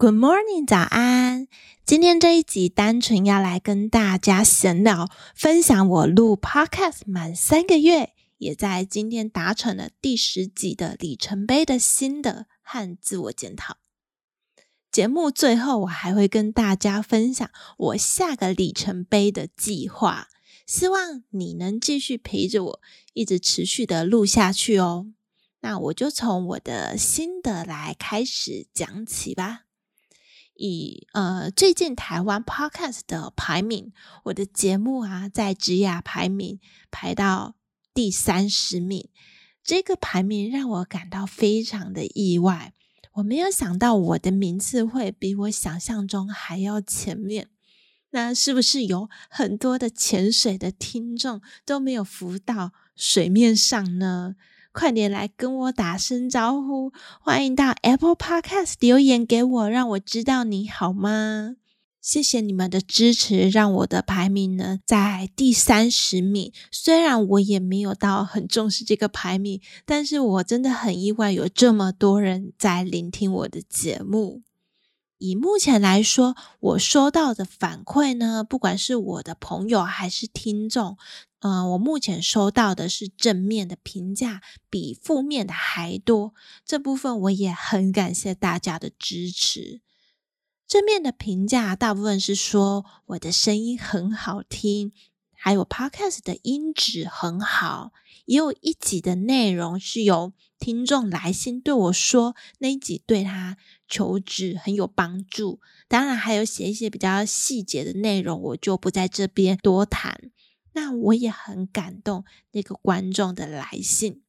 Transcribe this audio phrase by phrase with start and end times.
[0.00, 1.46] Good morning，早安。
[1.84, 13.76] 今天这一集单纯要来跟大家闲聊，分享我录 Podcast 满三个月，也在今天达成了第十集的里程碑的心得和自我检讨。
[14.90, 20.28] 节目最后，我还会跟大家分享我下个里程碑的计划，
[20.66, 22.80] 希望你能继续陪着我，
[23.12, 25.08] 一直持续的录下去哦。
[25.60, 29.64] 那我就从我的心得来开始讲起吧。
[30.60, 33.92] 以呃，最近台湾 Podcast 的排名，
[34.24, 37.54] 我的节目啊，在职涯排名排到
[37.94, 39.08] 第三十名，
[39.64, 42.74] 这个排名让我感到非常的意外。
[43.14, 47.48] 我没有想到我的名次会比我想象中还要前面。
[48.10, 54.36] 那是不是有很多的潜水的听众都没有浮到水面上呢？
[54.72, 61.56] 快点来跟我打声招呼，欢迎到 Apple Podcast 留言给我，让我知道你好吗？
[62.00, 66.52] 谢谢你们的支持，让我的排名呢在第三十名。
[66.70, 74.42] 虽然我也没有到很重视这个排名，但是我真的很意外，有这么多人在聆听我的节目。
[75.20, 80.96] 以目前来说，我收到的反馈呢，不管是我的朋友还是听众。
[81.40, 84.40] 嗯、我目前收到的是正面的评价，
[84.70, 86.34] 比负面的还多。
[86.64, 89.82] 这部分我也很感谢大家的支持。
[90.66, 94.92] 正面的评价大部分是说我的声音很好听，
[95.34, 97.92] 还有 Podcast 的音质很好。
[98.24, 103.56] 也有一集的内容是由听众来信对我说，那一集对他
[103.90, 105.60] 求职很有帮助。
[105.88, 110.30] 当然，还有写一些比较细节的内容，我就不在这边多谈。
[110.72, 114.22] 那我也很感动那个观众的来信。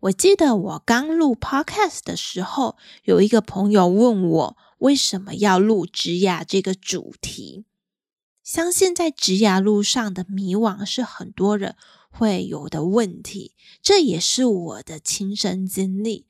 [0.00, 7.66] 我记得我刚录 Podcast 的时候，有一个朋友问我为什么要录职涯这个主题。
[8.42, 11.76] 相信在职涯路上的迷惘是很多人
[12.10, 16.26] 会有的问题，这也是我的亲身经历。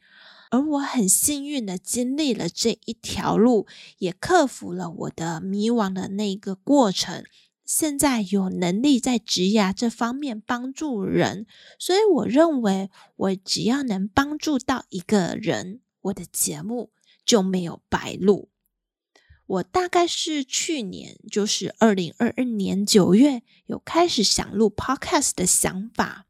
[0.53, 7.25] 而我很幸运的经历了这一条路，也克服了我的迷惘的那个过程。
[7.65, 11.47] 现在有能力在职涯这方面帮助人，
[11.79, 16.91] 所以我认为我只要能帮助到一个人，我的节目
[17.25, 18.51] 就没有白录。
[19.47, 26.27] 我大概是去年，就是二零二二年九月，有开始想录 Podcast 的想法。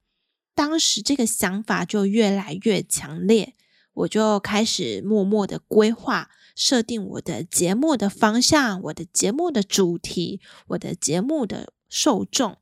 [0.55, 3.55] 当时这个想法就越来越强烈，
[3.92, 6.30] 我就开始默默的规划。
[6.54, 10.38] 设定我的节目的方向，我的节目的主题，
[10.69, 12.58] 我的节目的受众，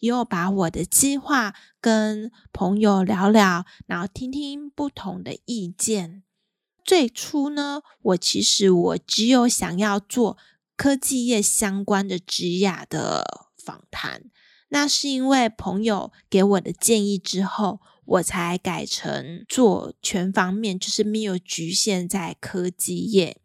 [0.00, 6.22] 又把我的计划跟朋友聊聊，然后听听不同的意见。
[6.84, 10.36] 最初呢，我其实我只有想要做
[10.76, 14.24] 科技业相关的职涯的访谈，
[14.68, 17.80] 那是因为朋友给我的建议之后。
[18.06, 23.38] 我才改成做全方面，就是没有局限在科技业。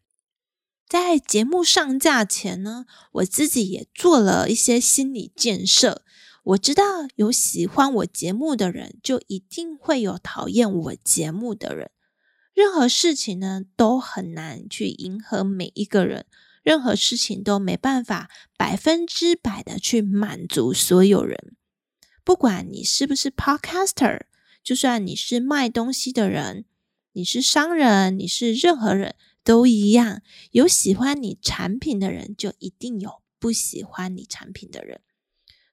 [0.88, 6.04] 在节目上架前呢，我自己也做了一些心理建设。
[6.44, 6.84] 我知道
[7.16, 11.92] 有喜欢我节目的人，就一定会有讨厌我节目的人。
[12.54, 16.26] 任何事情呢，都很难去迎合每一个人，
[16.64, 21.56] 任何事情都没办法百分之百的去满足所有人。
[22.24, 24.22] 不管你是不是 Podcaster。
[24.64, 26.66] 就算你是卖东西的人，
[27.14, 30.22] 你是商人，你是任何人都一样。
[30.52, 35.02] 有喜欢你产品的人，就一定有不喜欢你产品的人。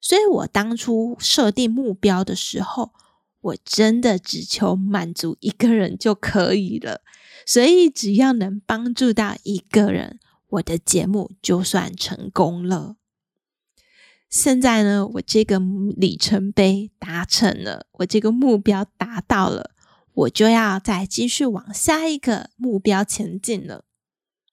[0.00, 2.93] 所以我当初设定目标的时候，
[3.41, 7.03] 我真的只求满足一个人就可以了。
[7.44, 12.97] 所以只要能帮助到一个人，我的节目就算成功了。
[14.28, 15.61] 现在呢，我这个
[15.96, 19.70] 里程碑达成了，我这个目标达到了，
[20.12, 23.84] 我就要再继续往下一个目标前进了。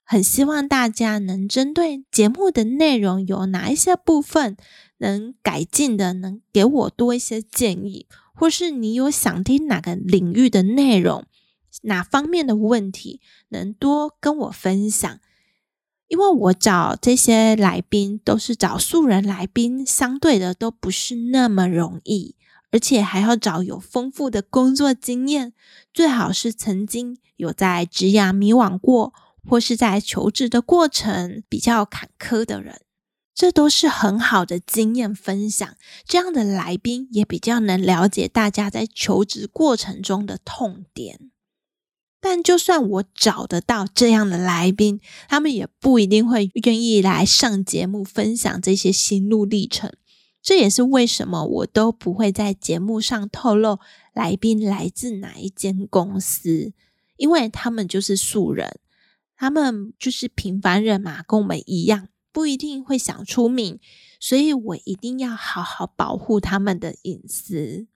[0.05, 4.57] 很希望大家能针对节目的内容有哪一些部分
[4.97, 11.25] 能改进的，能给我多一些建议，或是你有想听哪个领域的内容，
[11.83, 15.19] 哪方面的问题，能多跟我分享。
[16.07, 22.35] 因为我找这些来宾都是找素人来宾，相对的都不是那么容易，
[22.71, 25.53] 而且还要找有丰富的工作经验，
[25.93, 29.13] 最好是曾经有在职涯迷惘过，
[29.43, 32.81] 或是在求职的过程比较坎坷的人，
[33.33, 35.67] 这都是很好的经验分享。
[36.05, 41.31] 这样的来宾也比较能了解大家在求职过程中的痛点。
[42.25, 49.91] 但就算我找得到这样的来宾，他们也不一定会愿意来上节目分享这些心路历程。
[50.41, 53.79] 这也是为什么我都不会在节目上透露
[54.13, 56.71] 来宾来自哪一间公司，
[57.17, 58.79] 因为他们就是素人，
[59.35, 63.81] 他们就是平凡人嘛，跟我们一样，不一定会想出名，
[64.17, 67.87] 所以我一定要好好保护他们的隐私。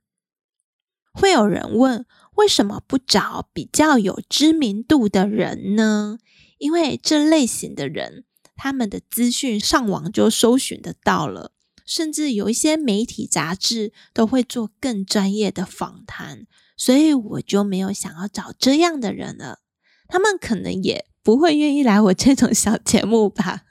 [1.13, 2.06] 会有人问，
[2.38, 6.18] 为什么不找比较有知名度的人呢？
[6.57, 8.24] 因为这类型的人，
[8.56, 11.51] 他们的资讯上网就搜寻得到了，
[11.86, 19.60] 甚至有一些媒体杂志都会做更专业的访谈，所以我就没有想要找这样的人了。
[20.07, 23.63] 他们可能也不会愿意来我这种小节目吧。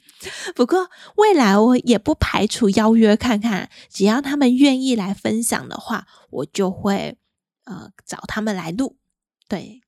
[0.54, 7.16] 不过未来我也不排除邀约看看，只要他们愿意来分享的话，我就会
[7.70, 8.96] 呃找他们来录。
[9.48, 9.80] 对，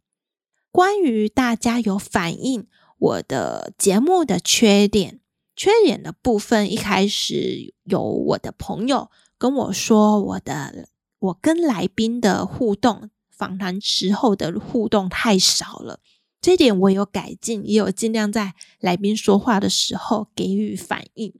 [0.71, 2.67] 关于大家有反映
[2.99, 5.21] 我的节目的缺点，
[5.57, 10.89] 缺点的部分，一开始有我的朋友跟我说，我的
[11.19, 16.01] 我跟来宾的互动，访谈时候的互动太少了。
[16.41, 21.35] 这点我有改进，也有尽量在来宾说话的时候给予反应。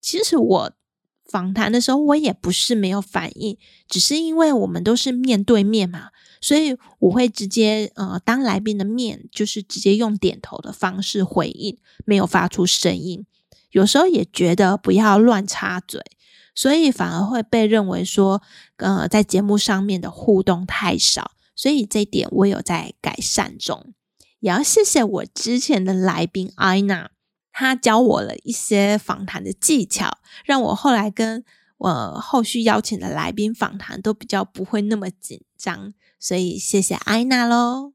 [0.00, 0.72] 其实我
[1.30, 3.56] 访谈的时候，我也不是没有反应，
[3.88, 6.08] 只是因为我们都是面对面嘛，
[6.40, 13.24] 所以我会直接呃当来宾的面，就是直接用点头的方式回应，没有发出声音。
[13.70, 16.02] 有时候也觉得不要乱插嘴，
[16.54, 18.42] 所以反而会被认为说，
[18.78, 23.94] 呃，在节目上面的互动太少，所以这一点我有在改善中。
[24.40, 27.10] 也要谢谢我之前的来宾艾娜
[27.52, 31.44] 他，教我了一些访谈的技巧，让我后来跟
[31.78, 37.92] 我后续邀请的来宾访谈都比较不会那么紧张，所以谢谢艾娜喽。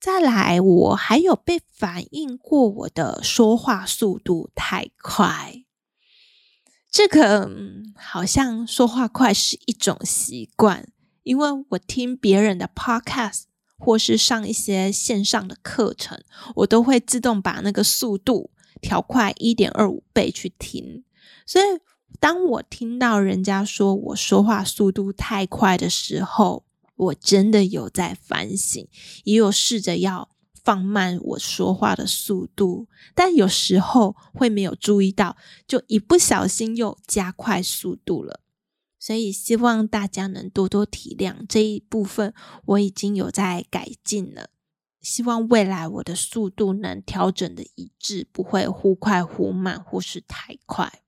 [0.00, 5.64] 再来，我还有被反映过我的说话速度太快，
[6.88, 7.50] 这个
[7.96, 10.88] 好像说话快是一种习惯，
[11.24, 13.47] 因为我听别人的 podcast。
[13.78, 16.20] 或是上一些线上的课程，
[16.56, 21.04] 我都会自动把那个速度调快一点二五倍去听。
[21.46, 21.64] 所以，
[22.20, 26.64] 当我听到人家说我说话速度太快的时候，
[26.96, 28.86] 我真的有在反省，
[29.24, 35.36] 也有试着要放慢我说话的速度，但有时候会没有注意到，
[35.66, 38.40] 就一不小心又加快速度了。
[38.98, 42.34] 所以希望大家能多多体谅这一部分，
[42.66, 44.50] 我已经有在改进了。
[45.00, 51.02] 希望未来我的速度能调整的一致，不会忽快忽慢或是太快。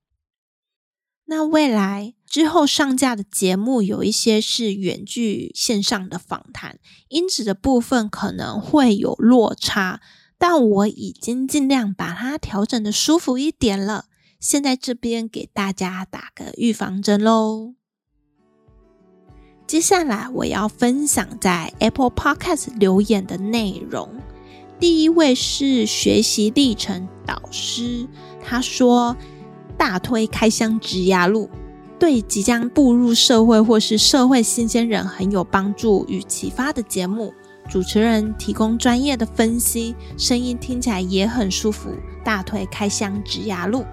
[1.27, 6.79] 那未来之后上架的节目有一些是远距线上的访谈，
[7.09, 10.01] 音质的部分可能会有落差，
[10.39, 14.07] 但我已经尽量把它调整的舒服一点了。
[14.39, 17.75] 现在这边给大家打个预防针喽。
[19.71, 24.09] 接下来我要分享在 Apple Podcast 留言的内容。
[24.81, 28.05] 第一位是学习历程导师，
[28.43, 29.17] 他说
[29.79, 31.49] ：“大推开箱职涯路，
[32.01, 37.33] 对即将步入社会或是社会新鲜人很有帮助与启发的节目。
[37.69, 41.93] 主持人提供专业的分析，声音听起来也很舒服。
[42.25, 43.85] 大推开箱职涯路，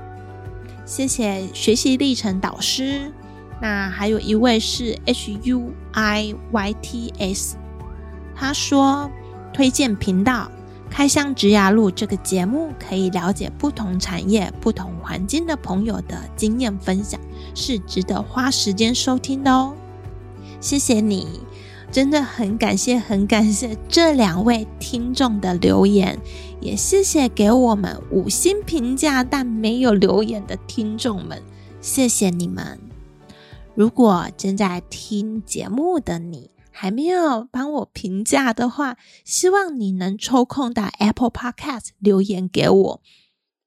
[0.87, 3.11] 谢谢学习历程导师。”
[3.59, 7.57] 那还有一位是 H U I Y T S，
[8.35, 9.09] 他说
[9.53, 10.51] 推荐频道
[10.91, 17.19] 《开箱植牙录》这个节目，可以了解不同产业、不同环境的朋友的经验分享，
[17.55, 19.73] 是值得花时间收听的哦。
[20.59, 21.27] 谢谢你，
[21.91, 26.19] 真的很感谢，很感谢这两位听众的留言，
[26.61, 31.41] 也谢谢给我们五星评价但没有留言的听众们，
[31.81, 32.79] 谢谢你们。
[33.77, 43.01] 如果正在听节目的你还没有帮我评价的话，希望你能抽空到 Apple Podcast 留言给我。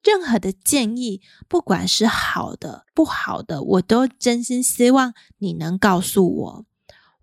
[0.02, 6.66] 任何的建议，不管是好的、不好的，我都真心希望你能告诉我。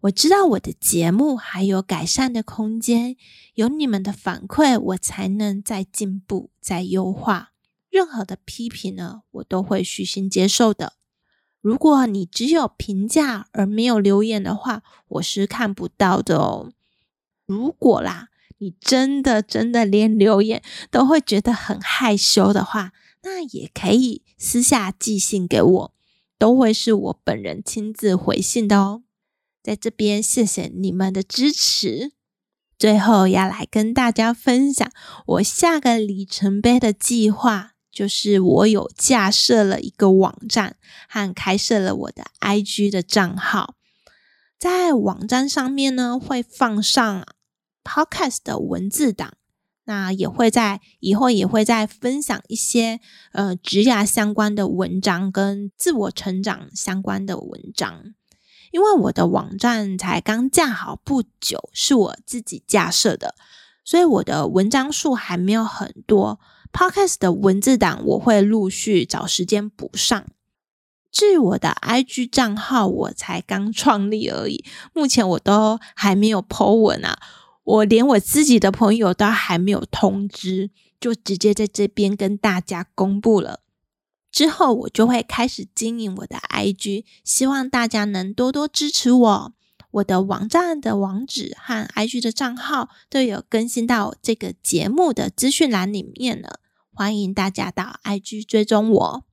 [0.04, 3.18] 我知道我的节目还有改善的空间，
[3.56, 7.52] 有你们的反馈，我才能再进步、再优化。
[7.90, 10.94] 任何的批评呢，我都会虚心接受的。
[11.68, 16.72] 如果你只有评价而没有留言的话，我是看不到的哦。
[17.46, 22.94] 如果啦，你真的真的连留言都会觉得很害羞的话，
[23.24, 25.94] 那也可以私下寄信给我，
[26.40, 29.04] 都会是我本人亲自回信的哦。
[29.62, 32.14] 在这边谢谢你们的支持。
[32.80, 34.90] 最后要来跟大家分享
[35.26, 40.76] 我下个里程碑的计划，就是我有架设了一个网站
[41.10, 43.74] 和开设了我的 IG 的账号。
[44.60, 47.26] 在网站上面呢，会放上
[47.84, 49.34] Podcast 的文字档，
[49.86, 53.00] 那也会在以后也会再分享一些
[53.32, 58.14] 呃职涯相关的文章跟自我成长相关的文章。
[58.72, 63.34] 因为我的网站才刚架好不久，是我自己架设的，
[63.88, 66.42] 所以我的文章数还没有很多。
[66.74, 70.26] Podcast 的文字档我会陆续找时间补上。
[71.10, 77.18] 至于我的 IG 账号，我才刚创立而已，目前我都还没有 po 文啊，
[77.64, 83.62] 我连我自己的朋友都还没有通知，就直接在这边跟大家公布了。
[84.30, 89.54] 之后我就会开始经营我的 IG，希望大家能多多支持我。
[89.98, 96.60] 我的网站的网址和 IG 的账号都有更新到这个节目的资讯栏里面了，
[96.94, 99.24] 欢迎大家到 IG 追踪我。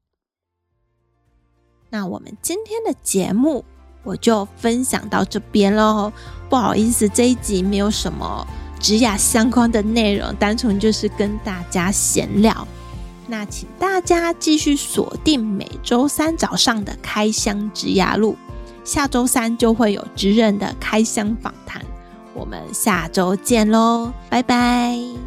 [1.90, 3.64] 那我们今天的节目
[4.04, 6.12] 我就分享到这边喽。
[6.49, 8.47] 不好意思，这一集没有什么
[8.80, 12.66] 职涯相关的内容，单纯就是跟大家闲聊。
[13.26, 18.37] 那请大家继续锁定每周三早上的开箱职涯路，
[18.85, 21.83] 下周三就会有职人的开箱访谈，
[22.35, 25.24] 我们下周见喽，拜拜。